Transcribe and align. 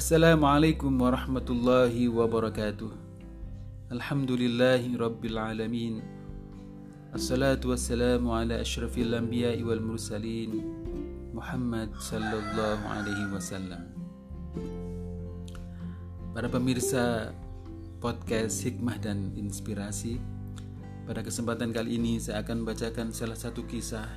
Assalamualaikum 0.00 0.96
warahmatullahi 0.96 2.08
wabarakatuh. 2.08 2.88
Alhamdulillahi 3.92 4.96
rabbil 4.96 5.36
alamin. 5.36 6.00
Assalatu 7.12 7.76
wassalamu 7.76 8.32
ala 8.32 8.64
asyrafil 8.64 9.12
anbiya'i 9.12 9.60
wal 9.60 9.84
mursalin 9.84 10.64
Muhammad 11.36 11.92
sallallahu 12.00 12.80
alaihi 12.80 13.28
wasallam. 13.28 13.92
Para 16.32 16.48
pemirsa 16.48 17.36
podcast 18.00 18.64
Hikmah 18.64 18.96
dan 19.04 19.36
Inspirasi, 19.36 20.16
pada 21.04 21.20
kesempatan 21.20 21.76
kali 21.76 22.00
ini 22.00 22.16
saya 22.16 22.40
akan 22.40 22.64
bacakan 22.64 23.12
salah 23.12 23.36
satu 23.36 23.68
kisah 23.68 24.08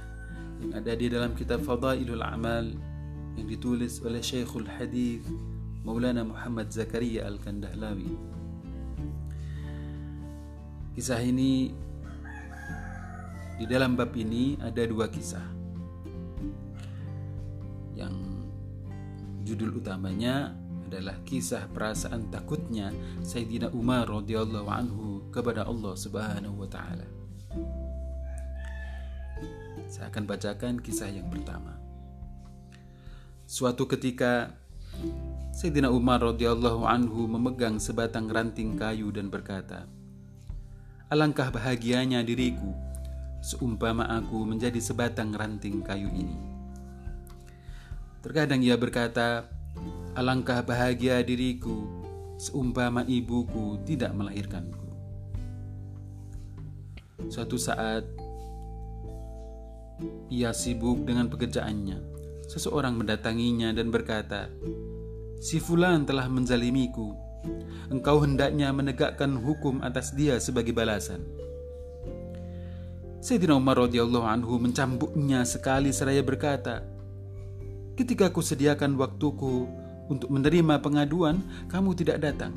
yang 0.64 0.80
ada 0.80 0.96
di 0.96 1.12
dalam 1.12 1.36
kitab 1.36 1.60
Fadailul 1.68 2.24
Amal 2.24 2.72
yang 3.36 3.48
ditulis 3.52 4.00
oleh 4.00 4.24
Syekhul 4.24 4.64
Hadith 4.80 5.28
Maulana 5.84 6.24
Muhammad 6.24 6.72
Zakaria 6.72 7.28
Al-Kandahlawi. 7.28 8.16
Kisah 10.96 11.20
ini 11.20 11.76
di 13.60 13.66
dalam 13.68 14.00
bab 14.00 14.16
ini 14.16 14.56
ada 14.64 14.80
dua 14.88 15.12
kisah. 15.12 15.44
Yang 18.00 18.16
judul 19.44 19.84
utamanya 19.84 20.56
adalah 20.88 21.20
kisah 21.28 21.68
perasaan 21.68 22.32
takutnya 22.32 22.96
Sayyidina 23.20 23.76
Umar 23.76 24.08
radhiyallahu 24.08 24.70
anhu 24.72 25.28
kepada 25.36 25.68
Allah 25.68 26.00
Subhanahu 26.00 26.64
wa 26.64 26.70
taala. 26.72 27.08
Saya 29.92 30.08
akan 30.08 30.24
bacakan 30.32 30.80
kisah 30.80 31.12
yang 31.12 31.28
pertama. 31.28 31.76
Suatu 33.44 33.84
ketika 33.84 34.63
Sayyidina 35.54 35.94
Umar 35.94 36.18
radhiyallahu 36.18 36.82
anhu 36.82 37.30
memegang 37.30 37.78
sebatang 37.78 38.26
ranting 38.26 38.74
kayu 38.74 39.14
dan 39.14 39.30
berkata, 39.30 39.86
Alangkah 41.14 41.54
bahagianya 41.54 42.26
diriku 42.26 42.74
seumpama 43.38 44.02
aku 44.18 44.50
menjadi 44.50 44.82
sebatang 44.82 45.30
ranting 45.30 45.86
kayu 45.86 46.10
ini. 46.10 46.34
Terkadang 48.26 48.66
ia 48.66 48.74
berkata, 48.74 49.46
Alangkah 50.18 50.66
bahagia 50.66 51.22
diriku 51.22 51.86
seumpama 52.42 53.06
ibuku 53.06 53.78
tidak 53.86 54.10
melahirkanku. 54.18 54.90
Suatu 57.30 57.62
saat 57.62 58.10
ia 60.34 60.50
sibuk 60.50 61.06
dengan 61.06 61.30
pekerjaannya. 61.30 62.02
Seseorang 62.50 62.98
mendatanginya 62.98 63.70
dan 63.70 63.94
berkata, 63.94 64.50
"Si 65.44 65.60
fulan 65.60 66.08
telah 66.08 66.32
menzalimiku. 66.32 67.12
Engkau 67.92 68.24
hendaknya 68.24 68.72
menegakkan 68.72 69.36
hukum 69.36 69.84
atas 69.84 70.16
dia 70.16 70.40
sebagai 70.40 70.72
balasan." 70.72 71.20
Sayyidina 73.20 73.60
Umar 73.60 73.76
radhiyallahu 73.84 74.24
anhu 74.24 74.56
mencambuknya 74.56 75.44
sekali 75.44 75.92
seraya 75.92 76.24
berkata, 76.24 76.88
"Ketika 78.00 78.32
aku 78.32 78.40
sediakan 78.40 78.96
waktuku 78.96 79.68
untuk 80.12 80.28
menerima 80.32 80.80
pengaduan, 80.84 81.40
kamu 81.72 81.96
tidak 81.96 82.24
datang. 82.24 82.56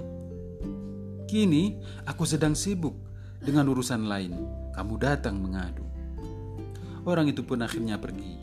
Kini 1.27 1.79
aku 2.07 2.23
sedang 2.23 2.55
sibuk 2.55 2.95
dengan 3.43 3.67
urusan 3.71 4.07
lain. 4.07 4.35
Kamu 4.75 4.95
datang 4.99 5.39
mengadu. 5.39 5.83
Orang 7.07 7.31
itu 7.31 7.47
pun 7.47 7.63
akhirnya 7.63 7.99
pergi. 7.99 8.43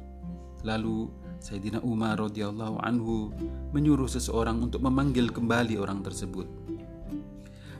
Lalu 0.63 1.11
Sayyidina 1.43 1.83
Umar 1.83 2.23
radhiyallahu 2.23 2.79
anhu 2.79 3.35
menyuruh 3.75 4.07
seseorang 4.07 4.63
untuk 4.63 4.79
memanggil 4.79 5.27
kembali 5.27 5.75
orang 5.75 5.99
tersebut. 5.99 6.47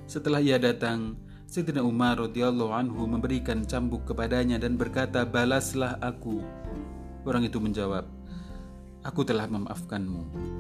Setelah 0.04 0.44
ia 0.44 0.60
datang, 0.60 1.16
Sayyidina 1.48 1.80
Umar 1.80 2.20
radhiyallahu 2.20 2.76
anhu 2.76 3.08
memberikan 3.08 3.64
cambuk 3.64 4.04
kepadanya 4.04 4.60
dan 4.60 4.76
berkata, 4.76 5.24
"Balaslah 5.24 5.96
aku." 6.04 6.44
Orang 7.24 7.48
itu 7.48 7.64
menjawab, 7.64 8.04
"Aku 9.08 9.24
telah 9.24 9.48
memaafkanmu." 9.48 10.52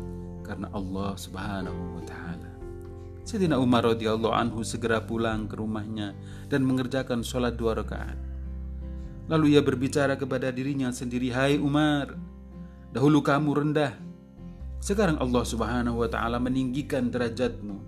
karena 0.44 0.68
Allah 0.76 1.16
Subhanahu 1.16 1.98
wa 1.98 2.04
taala. 2.04 2.52
Sayyidina 3.24 3.56
Umar 3.56 3.88
radhiyallahu 3.88 4.36
anhu 4.36 4.60
segera 4.68 5.00
pulang 5.00 5.48
ke 5.48 5.56
rumahnya 5.56 6.12
dan 6.52 6.68
mengerjakan 6.68 7.24
sholat 7.24 7.56
dua 7.56 7.80
rakaat. 7.80 8.20
Lalu 9.32 9.56
ia 9.56 9.64
berbicara 9.64 10.20
kepada 10.20 10.52
dirinya 10.52 10.92
sendiri, 10.92 11.32
"Hai 11.32 11.56
Umar, 11.56 12.20
dahulu 12.94 13.26
kamu 13.26 13.50
rendah. 13.58 13.98
Sekarang 14.78 15.18
Allah 15.18 15.42
Subhanahu 15.42 16.06
wa 16.06 16.10
taala 16.12 16.38
meninggikan 16.38 17.10
derajatmu. 17.10 17.82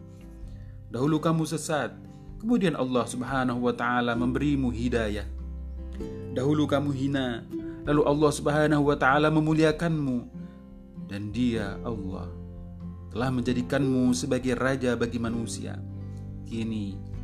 Dahulu 0.89 1.21
kamu 1.21 1.45
sesat, 1.45 1.93
kemudian 2.41 2.73
Allah 2.73 3.05
Subhanahu 3.05 3.61
wa 3.61 3.73
taala 3.75 4.17
memberimu 4.17 4.73
hidayah. 4.73 5.27
Dahulu 6.33 6.66
kamu 6.66 6.91
hina, 6.91 7.45
lalu 7.85 8.01
Allah 8.03 8.31
Subhanahu 8.33 8.83
wa 8.89 8.97
taala 8.97 9.29
memuliakanmu 9.29 10.17
dan 11.05 11.29
Dia 11.29 11.77
Allah 11.85 12.25
telah 13.13 13.31
menjadikanmu 13.31 14.11
sebagai 14.11 14.57
raja 14.57 14.97
bagi 14.97 15.22
manusia. 15.22 15.79
Kini 16.43 17.15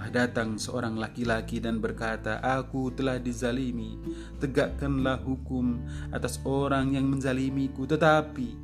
telah 0.00 0.24
datang 0.32 0.56
seorang 0.56 0.96
laki-laki 0.96 1.60
dan 1.60 1.76
berkata, 1.76 2.40
Aku 2.40 2.88
telah 2.88 3.20
dizalimi, 3.20 4.00
tegakkanlah 4.40 5.20
hukum 5.20 5.76
atas 6.08 6.40
orang 6.48 6.96
yang 6.96 7.04
menzalimiku, 7.04 7.84
tetapi 7.84 8.56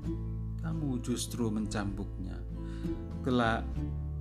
kamu 0.64 0.96
justru 1.04 1.52
mencambuknya. 1.52 2.40
Kelak 3.20 3.68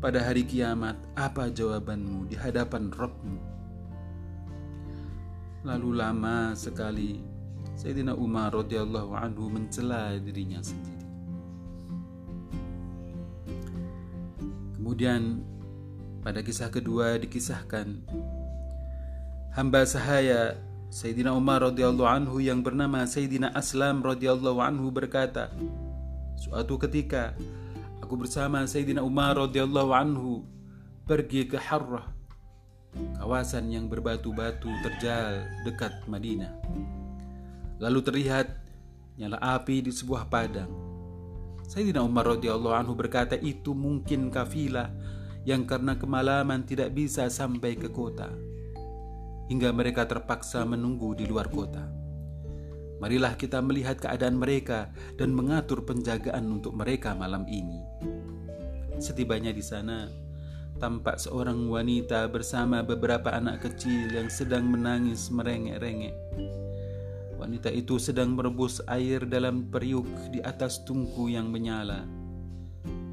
pada 0.04 0.28
hari 0.28 0.44
kiamat, 0.44 1.00
apa 1.16 1.48
jawabanmu 1.48 2.28
di 2.28 2.36
hadapan 2.36 2.92
Robmu? 2.92 3.40
Lalu 5.64 5.90
lama 5.96 6.52
sekali 6.52 7.24
Sayyidina 7.80 8.12
Umar 8.12 8.52
radhiyallahu 8.52 9.16
anhu 9.16 9.48
mencela 9.48 10.20
dirinya 10.20 10.60
sendiri. 10.60 11.08
Kemudian 14.76 15.55
pada 16.26 16.42
kisah 16.42 16.74
kedua 16.74 17.22
dikisahkan 17.22 18.02
hamba 19.54 19.86
sahaya 19.86 20.58
Sayyidina 20.90 21.38
Umar 21.38 21.62
radhiyallahu 21.62 22.10
anhu 22.10 22.42
yang 22.42 22.66
bernama 22.66 23.06
Sayyidina 23.06 23.54
Aslam 23.54 24.00
radhiyallahu 24.02 24.64
anhu 24.64 24.90
berkata, 24.90 25.52
suatu 26.40 26.80
ketika 26.82 27.36
aku 28.00 28.16
bersama 28.16 28.64
Sayyidina 28.64 29.04
Umar 29.04 29.36
radhiyallahu 29.36 29.92
anhu 29.92 30.48
pergi 31.04 31.52
ke 31.52 31.60
Harrah, 31.60 32.10
kawasan 33.20 33.70
yang 33.76 33.92
berbatu-batu 33.92 34.72
terjal 34.88 35.46
dekat 35.68 35.94
Madinah. 36.08 36.54
Lalu 37.84 38.00
terlihat 38.00 38.48
nyala 39.20 39.36
api 39.42 39.84
di 39.84 39.92
sebuah 39.92 40.32
padang. 40.32 40.72
Sayyidina 41.66 42.02
Umar 42.02 42.30
radhiyallahu 42.40 42.72
anhu 42.72 42.94
berkata 42.96 43.36
itu 43.36 43.76
mungkin 43.76 44.32
kafilah 44.32 44.88
yang 45.46 45.70
karena 45.70 45.96
kemalaman 45.96 46.66
tidak 46.66 46.92
bisa 46.92 47.30
sampai 47.30 47.78
ke 47.78 47.88
kota 47.94 48.34
hingga 49.46 49.70
mereka 49.70 50.10
terpaksa 50.10 50.66
menunggu 50.66 51.14
di 51.14 51.30
luar 51.30 51.54
kota. 51.54 51.86
Marilah 52.98 53.38
kita 53.38 53.62
melihat 53.62 54.02
keadaan 54.02 54.42
mereka 54.42 54.90
dan 55.20 55.36
mengatur 55.36 55.86
penjagaan 55.86 56.48
untuk 56.50 56.74
mereka 56.74 57.14
malam 57.14 57.46
ini. 57.46 57.84
Setibanya 58.98 59.52
di 59.52 59.60
sana, 59.60 60.08
tampak 60.80 61.20
seorang 61.20 61.68
wanita 61.68 62.26
bersama 62.32 62.82
beberapa 62.82 63.36
anak 63.36 63.68
kecil 63.68 64.10
yang 64.16 64.32
sedang 64.32 64.72
menangis 64.72 65.28
merengek-rengek. 65.28 66.16
Wanita 67.36 67.68
itu 67.68 68.00
sedang 68.00 68.32
merebus 68.32 68.80
air 68.88 69.28
dalam 69.28 69.68
periuk 69.68 70.08
di 70.32 70.40
atas 70.40 70.82
tungku 70.88 71.28
yang 71.28 71.52
menyala. 71.52 72.08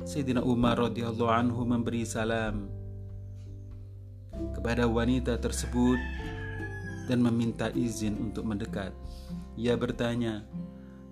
Sayyidina 0.03 0.43
Umar 0.43 0.83
radhiyallahu 0.83 1.31
anhu 1.31 1.63
memberi 1.63 2.03
salam 2.03 2.67
kepada 4.51 4.91
wanita 4.91 5.39
tersebut 5.39 5.95
dan 7.07 7.23
meminta 7.23 7.71
izin 7.71 8.19
untuk 8.19 8.43
mendekat. 8.43 8.91
Ia 9.55 9.79
bertanya, 9.79 10.43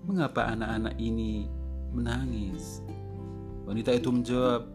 "Mengapa 0.03 0.51
anak-anak 0.51 0.99
ini 0.99 1.47
menangis?" 1.95 2.83
Wanita 3.63 3.95
itu 3.95 4.11
menjawab, 4.11 4.67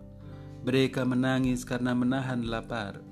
"Mereka 0.64 1.04
menangis 1.04 1.68
karena 1.68 1.92
menahan 1.92 2.48
lapar." 2.48 3.04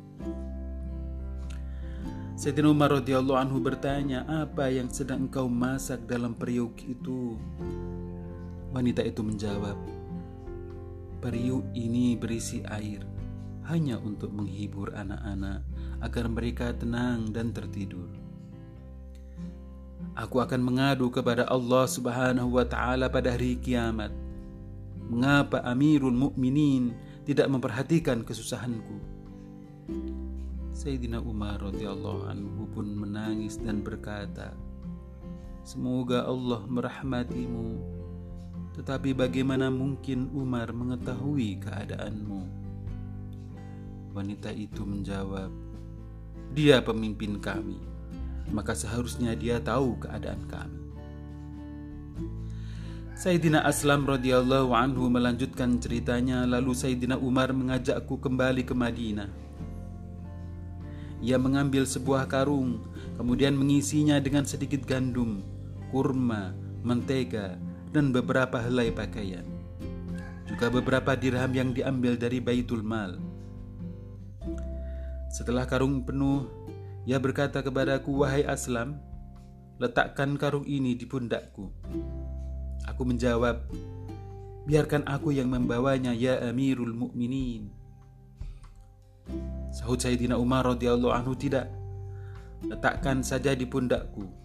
Sayyidina 2.39 2.71
Umar 2.71 2.95
radhiyallahu 2.95 3.43
anhu 3.43 3.59
bertanya, 3.59 4.23
"Apa 4.23 4.71
yang 4.71 4.87
sedang 4.87 5.27
engkau 5.27 5.51
masak 5.51 6.07
dalam 6.07 6.31
periuk 6.31 6.79
itu?" 6.87 7.35
Wanita 8.71 9.03
itu 9.05 9.21
menjawab, 9.21 10.02
"Periuk 11.23 11.63
ini 11.71 12.19
berisi 12.19 12.59
air 12.67 13.07
hanya 13.71 13.95
untuk 13.95 14.35
menghibur 14.35 14.91
anak-anak 14.91 15.63
agar 16.03 16.25
mereka 16.27 16.75
tenang 16.75 17.31
dan 17.31 17.55
tertidur." 17.55 18.11
Aku 20.19 20.43
akan 20.43 20.61
mengadu 20.61 21.07
kepada 21.07 21.47
Allah 21.47 21.87
Subhanahu 21.87 22.59
wa 22.59 22.67
taala 22.67 23.07
pada 23.07 23.31
hari 23.31 23.55
kiamat. 23.55 24.11
Mengapa 25.07 25.63
Amirul 25.63 26.13
Mukminin 26.13 26.93
tidak 27.23 27.47
memperhatikan 27.47 28.21
kesusahanku? 28.21 28.99
Sayyidina 30.73 31.21
Umar 31.23 31.61
radhiyallahu 31.63 32.27
anhu 32.27 32.65
pun 32.73 32.93
menangis 32.93 33.61
dan 33.61 33.81
berkata, 33.85 34.53
Semoga 35.63 36.27
Allah 36.27 36.59
merahmatimu. 36.67 37.92
Tetapi 38.73 39.13
bagaimana 39.13 39.69
mungkin 39.69 40.33
Umar 40.33 40.73
mengetahui 40.73 41.61
keadaanmu? 41.61 42.41
Wanita 44.13 44.49
itu 44.53 44.81
menjawab, 44.81 45.49
Dia 46.53 46.81
pemimpin 46.85 47.41
kami, 47.41 47.81
maka 48.53 48.77
seharusnya 48.77 49.33
dia 49.33 49.57
tahu 49.57 49.97
keadaan 49.97 50.41
kami. 50.45 50.81
Sayyidina 53.13 53.61
Aslam 53.61 54.09
radhiyallahu 54.09 54.73
anhu 54.73 55.05
melanjutkan 55.05 55.77
ceritanya 55.77 56.49
lalu 56.49 56.73
Sayyidina 56.73 57.17
Umar 57.17 57.53
mengajakku 57.53 58.17
kembali 58.17 58.65
ke 58.65 58.73
Madinah. 58.73 59.29
Ia 61.23 61.37
mengambil 61.37 61.85
sebuah 61.85 62.25
karung 62.27 62.83
kemudian 63.15 63.53
mengisinya 63.55 64.17
dengan 64.17 64.43
sedikit 64.43 64.83
gandum, 64.83 65.45
kurma, 65.93 66.57
mentega, 66.83 67.55
dan 67.93 68.09
beberapa 68.09 68.57
helai 68.57 68.89
pakaian. 68.89 69.45
Juga 70.49 70.73
beberapa 70.73 71.13
dirham 71.13 71.53
yang 71.53 71.69
diambil 71.71 72.17
dari 72.17 72.41
Baitul 72.41 72.81
Mal. 72.81 73.21
Setelah 75.29 75.69
karung 75.69 76.01
penuh, 76.01 76.45
ia 77.05 77.21
berkata 77.21 77.61
kepadaku, 77.61 78.25
"Wahai 78.25 78.45
Aslam, 78.45 78.97
letakkan 79.77 80.35
karung 80.37 80.65
ini 80.65 80.97
di 80.97 81.05
pundakku." 81.05 81.69
Aku 82.89 83.01
menjawab, 83.05 83.65
"Biarkan 84.65 85.05
aku 85.07 85.33
yang 85.33 85.49
membawanya, 85.49 86.13
ya 86.13 86.41
Amirul 86.43 86.93
Mukminin." 86.93 87.69
Sahut 89.73 89.97
Sayyidina 89.97 90.37
Umar 90.37 90.69
radhiyallahu 90.69 91.13
anhu 91.13 91.33
tidak. 91.33 91.71
Letakkan 92.69 93.25
saja 93.25 93.57
di 93.57 93.65
pundakku. 93.65 94.42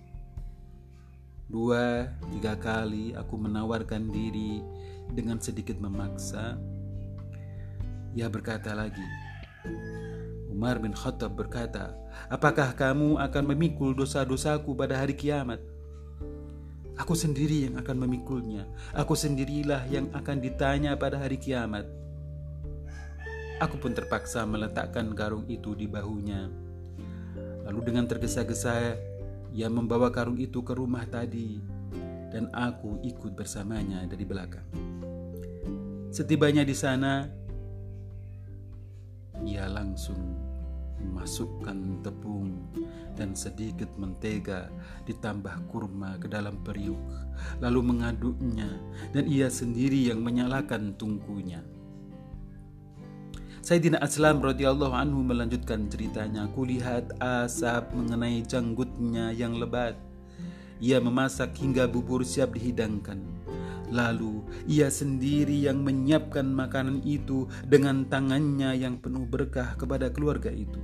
Dua, 1.49 2.05
tiga 2.29 2.61
kali 2.61 3.17
aku 3.17 3.41
menawarkan 3.41 4.12
diri 4.12 4.61
dengan 5.17 5.41
sedikit 5.41 5.81
memaksa. 5.81 6.61
Ia 8.12 8.29
berkata 8.29 8.77
lagi, 8.77 9.00
Umar 10.53 10.77
bin 10.77 10.93
Khattab 10.93 11.41
berkata, 11.41 11.97
Apakah 12.29 12.77
kamu 12.77 13.17
akan 13.17 13.45
memikul 13.56 13.97
dosa-dosaku 13.97 14.77
pada 14.77 15.00
hari 15.00 15.17
kiamat? 15.17 15.56
Aku 17.00 17.17
sendiri 17.17 17.65
yang 17.65 17.81
akan 17.81 17.97
memikulnya. 18.05 18.69
Aku 18.93 19.17
sendirilah 19.17 19.89
yang 19.89 20.12
akan 20.12 20.44
ditanya 20.44 21.01
pada 21.01 21.17
hari 21.17 21.41
kiamat. 21.41 21.89
Aku 23.56 23.81
pun 23.81 23.97
terpaksa 23.97 24.44
meletakkan 24.44 25.17
karung 25.17 25.49
itu 25.49 25.73
di 25.73 25.89
bahunya. 25.89 26.53
Lalu 27.65 27.81
dengan 27.89 28.05
tergesa-gesa, 28.05 29.01
ia 29.53 29.69
membawa 29.71 30.12
karung 30.12 30.37
itu 30.41 30.61
ke 30.65 30.73
rumah 30.77 31.05
tadi, 31.09 31.61
dan 32.29 32.53
aku 32.53 33.00
ikut 33.05 33.33
bersamanya 33.33 34.05
dari 34.05 34.25
belakang. 34.25 34.69
Setibanya 36.12 36.65
di 36.65 36.77
sana, 36.77 37.29
ia 39.45 39.69
langsung 39.69 40.49
Masukkan 40.99 42.03
tepung 42.03 42.59
dan 43.15 43.31
sedikit 43.31 43.87
mentega 43.95 44.67
ditambah 45.06 45.71
kurma 45.71 46.19
ke 46.19 46.27
dalam 46.27 46.59
periuk, 46.67 46.99
lalu 47.62 47.94
mengaduknya 47.94 48.67
dan 49.15 49.31
ia 49.31 49.47
sendiri 49.47 50.11
yang 50.11 50.27
menyalakan 50.27 50.99
tungkunya. 50.99 51.62
Sayyidina 53.69 54.00
Aslam 54.00 54.41
radhiyallahu 54.41 54.97
anhu 54.97 55.20
melanjutkan 55.20 55.93
ceritanya, 55.93 56.49
kulihat 56.56 57.12
asap 57.20 57.93
mengenai 57.93 58.41
janggutnya 58.41 59.29
yang 59.37 59.61
lebat. 59.61 59.93
Ia 60.81 61.05
memasak 61.05 61.53
hingga 61.61 61.85
bubur 61.85 62.25
siap 62.25 62.56
dihidangkan. 62.56 63.20
Lalu 63.93 64.41
ia 64.65 64.88
sendiri 64.88 65.53
yang 65.69 65.85
menyiapkan 65.85 66.49
makanan 66.49 67.05
itu 67.05 67.44
dengan 67.69 68.09
tangannya 68.09 68.73
yang 68.73 68.97
penuh 69.05 69.29
berkah 69.29 69.76
kepada 69.76 70.09
keluarga 70.09 70.49
itu. 70.49 70.81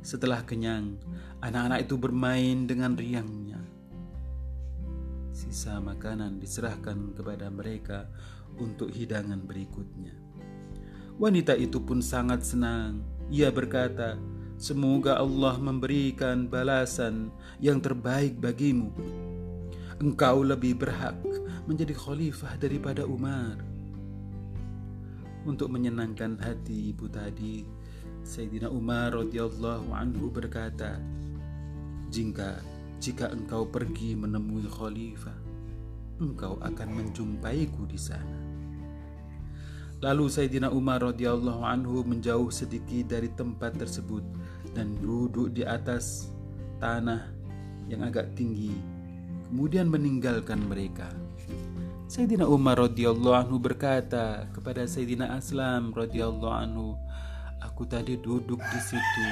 Setelah 0.00 0.40
kenyang, 0.40 0.96
anak-anak 1.44 1.84
itu 1.84 2.00
bermain 2.00 2.64
dengan 2.64 2.96
riangnya. 2.96 3.60
Sisa 5.36 5.84
makanan 5.84 6.40
diserahkan 6.40 7.12
kepada 7.12 7.52
mereka 7.52 8.08
untuk 8.56 8.88
hidangan 8.88 9.44
berikutnya. 9.44 10.25
Wanita 11.16 11.56
itu 11.56 11.80
pun 11.80 12.04
sangat 12.04 12.44
senang. 12.44 13.00
Ia 13.32 13.48
berkata, 13.48 14.20
"Semoga 14.60 15.16
Allah 15.16 15.56
memberikan 15.56 16.44
balasan 16.46 17.32
yang 17.60 17.80
terbaik 17.80 18.36
bagimu." 18.36 18.92
engkau 19.96 20.44
lebih 20.44 20.76
berhak 20.76 21.16
menjadi 21.64 21.96
khalifah 21.96 22.60
daripada 22.60 23.08
Umar. 23.08 23.56
Untuk 25.46 25.72
menyenangkan 25.72 26.36
hati 26.36 26.92
ibu 26.92 27.08
tadi, 27.08 27.64
Sayyidina 28.26 28.68
Umar 28.68 29.14
radhiyallahu 29.14 29.94
anhu 29.94 30.28
berkata, 30.28 30.98
"Jika 32.12 32.60
jika 32.98 33.30
engkau 33.30 33.64
pergi 33.64 34.18
menemui 34.18 34.66
khalifah, 34.66 35.38
engkau 36.20 36.58
akan 36.60 36.88
menjumpaiku 36.92 37.86
di 37.88 37.96
sana." 37.96 38.45
Lalu 40.04 40.28
Sayyidina 40.28 40.68
Umar 40.68 41.00
radhiyallahu 41.00 41.64
anhu 41.64 42.04
menjauh 42.04 42.52
sedikit 42.52 43.16
dari 43.16 43.32
tempat 43.32 43.80
tersebut 43.80 44.20
dan 44.76 44.92
duduk 45.00 45.56
di 45.56 45.64
atas 45.64 46.28
tanah 46.76 47.32
yang 47.88 48.04
agak 48.04 48.36
tinggi 48.36 48.96
kemudian 49.46 49.86
meninggalkan 49.86 50.58
mereka. 50.66 51.06
Sayyidina 52.06 52.46
Umar 52.46 52.78
radhiyallahu 52.78 53.34
anhu 53.34 53.56
berkata 53.58 54.46
kepada 54.54 54.86
Sayyidina 54.86 55.34
Aslam 55.34 55.90
radhiyallahu 55.90 56.54
anhu, 56.54 56.94
"Aku 57.62 57.82
tadi 57.82 58.14
duduk 58.14 58.62
di 58.62 58.80
situ 58.82 59.26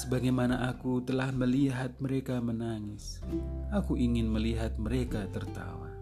sebagaimana 0.00 0.72
aku 0.72 1.04
telah 1.04 1.28
melihat 1.32 1.92
mereka 2.00 2.40
menangis. 2.40 3.20
Aku 3.72 3.96
ingin 3.96 4.28
melihat 4.28 4.72
mereka 4.80 5.28
tertawa." 5.28 5.92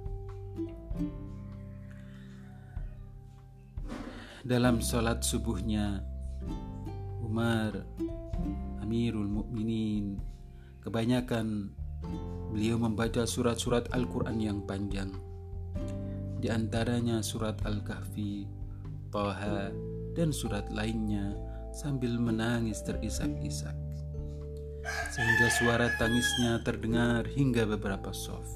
Dalam 4.45 4.85
sholat 4.85 5.25
subuhnya, 5.25 6.05
Umar 7.25 7.73
Amirul 8.85 9.27
Mukminin 9.27 10.21
kebanyakan 10.85 11.73
Beliau 12.55 12.79
membaca 12.79 13.27
surat-surat 13.27 13.91
Al-Quran 13.91 14.39
yang 14.39 14.59
panjang. 14.63 15.11
Di 16.39 16.47
antaranya 16.53 17.19
surat 17.19 17.59
Al-Kahfi, 17.67 18.47
Taha, 19.11 19.75
dan 20.15 20.31
surat 20.31 20.71
lainnya 20.71 21.35
sambil 21.75 22.15
menangis 22.15 22.79
terisak-isak. 22.87 23.75
Sehingga 25.11 25.49
suara 25.51 25.91
tangisnya 25.99 26.63
terdengar 26.63 27.27
hingga 27.27 27.67
beberapa 27.67 28.15
sof. 28.15 28.47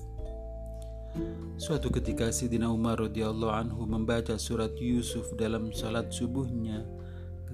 Suatu 1.58 1.90
ketika 1.90 2.30
Sidina 2.30 2.70
Umar 2.70 3.02
radhiyallahu 3.02 3.50
anhu 3.50 3.82
membaca 3.88 4.38
surat 4.38 4.70
Yusuf 4.78 5.34
dalam 5.34 5.74
salat 5.74 6.12
subuhnya 6.14 6.86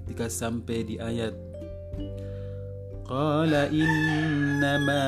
ketika 0.01 0.29
sampai 0.29 0.85
di 0.85 0.95
ayat 1.01 1.33
Qala 3.05 3.69
innama 3.69 5.05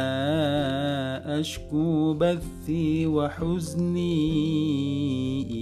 ashku 1.26 2.14
bathi 2.18 3.10
wa 3.10 3.30
huzni 3.30 4.18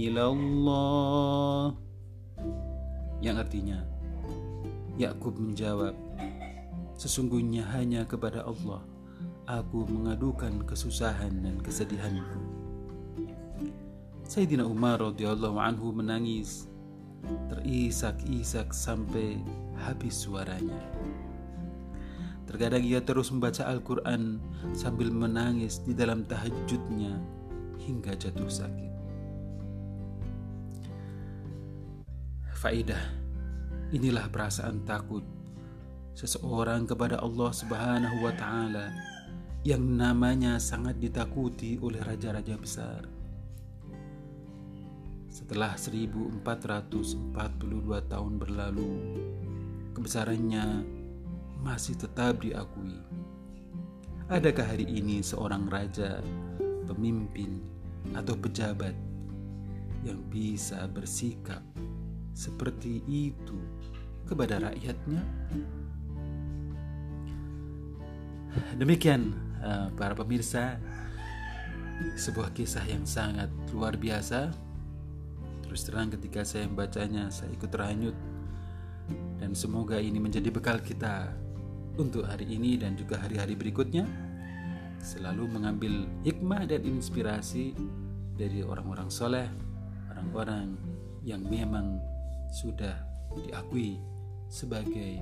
ila 0.08 0.32
Allah 0.32 1.76
yang 3.24 3.40
artinya 3.40 3.80
Yakub 5.00 5.36
menjawab 5.40 5.96
Sesungguhnya 6.96 7.60
hanya 7.76 8.08
kepada 8.08 8.40
Allah 8.48 8.80
aku 9.44 9.84
mengadukan 9.84 10.64
kesusahan 10.64 11.44
dan 11.44 11.60
kesedihanku. 11.60 12.40
Sayyidina 14.26 14.66
Umar 14.66 14.98
radhiyallahu 14.98 15.58
anhu 15.58 15.94
menangis 15.94 16.66
terisak-isak 17.50 18.74
sampai 18.74 19.38
habis 19.78 20.14
suaranya 20.26 20.82
Terkadang 22.46 22.86
ia 22.86 23.02
terus 23.02 23.34
membaca 23.34 23.66
Al-Quran 23.66 24.38
sambil 24.70 25.10
menangis 25.10 25.82
di 25.82 25.90
dalam 25.90 26.22
tahajudnya 26.22 27.18
hingga 27.82 28.14
jatuh 28.14 28.46
sakit. 28.46 28.92
Faidah, 32.56 33.02
inilah 33.90 34.30
perasaan 34.30 34.86
takut 34.86 35.26
seseorang 36.14 36.86
kepada 36.86 37.18
Allah 37.18 37.50
Subhanahu 37.50 38.24
wa 38.24 38.32
Ta'ala 38.32 38.94
yang 39.66 39.82
namanya 39.82 40.62
sangat 40.62 41.02
ditakuti 41.02 41.82
oleh 41.82 41.98
raja-raja 42.00 42.54
besar. 42.56 43.15
Setelah 45.36 45.76
1442 45.76 47.28
tahun 48.08 48.32
berlalu, 48.40 48.92
kebesarannya 49.92 50.80
masih 51.60 51.92
tetap 51.92 52.40
diakui. 52.40 52.96
Adakah 54.32 54.64
hari 54.64 54.88
ini 54.88 55.20
seorang 55.20 55.68
raja, 55.68 56.24
pemimpin, 56.88 57.60
atau 58.16 58.32
pejabat 58.32 58.96
yang 60.08 60.24
bisa 60.32 60.88
bersikap 60.88 61.60
seperti 62.32 63.04
itu 63.04 63.60
kepada 64.24 64.72
rakyatnya? 64.72 65.20
Demikian, 68.80 69.36
eh, 69.60 69.92
para 70.00 70.16
pemirsa, 70.16 70.80
sebuah 72.16 72.56
kisah 72.56 72.88
yang 72.88 73.04
sangat 73.04 73.52
luar 73.76 74.00
biasa 74.00 74.64
Terus 75.76 75.92
terang 75.92 76.08
ketika 76.08 76.40
saya 76.40 76.64
membacanya 76.72 77.28
saya 77.28 77.52
ikut 77.52 77.68
terhanyut. 77.68 78.16
Dan 79.36 79.52
semoga 79.52 80.00
ini 80.00 80.16
menjadi 80.16 80.48
bekal 80.48 80.80
kita 80.80 81.36
untuk 82.00 82.24
hari 82.24 82.48
ini 82.48 82.80
dan 82.80 82.96
juga 82.96 83.20
hari-hari 83.20 83.52
berikutnya. 83.52 84.08
Selalu 85.04 85.44
mengambil 85.52 86.08
hikmah 86.24 86.64
dan 86.64 86.80
inspirasi 86.80 87.76
dari 88.40 88.64
orang-orang 88.64 89.12
soleh, 89.12 89.52
orang-orang 90.08 90.80
yang 91.28 91.44
memang 91.44 92.00
sudah 92.56 92.96
diakui 93.36 94.00
sebagai 94.48 95.20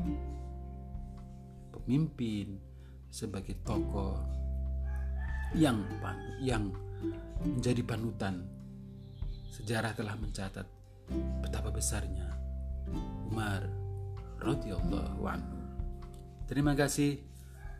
pemimpin, 1.74 2.62
sebagai 3.10 3.58
tokoh 3.66 4.22
yang 5.58 5.82
yang 6.38 6.70
menjadi 7.42 7.82
panutan 7.82 8.46
Sejarah 9.54 9.94
telah 9.94 10.18
mencatat 10.18 10.66
betapa 11.38 11.70
besarnya 11.70 12.26
Umar 13.30 13.62
radhiyallahu 14.42 15.22
anhu. 15.22 15.58
Terima 16.50 16.74
kasih. 16.74 17.22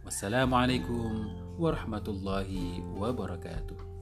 Wassalamualaikum 0.07 1.35
warahmatullahi 1.59 2.78
wabarakatuh. 2.95 3.94